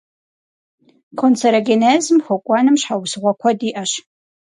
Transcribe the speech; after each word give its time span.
Канцерогенезым 1.19 2.17
хуэкӀуэным 2.25 2.75
щхьэусыгъуэ 2.81 3.33
куэд 3.39 3.59
иӀэщ. 3.69 3.91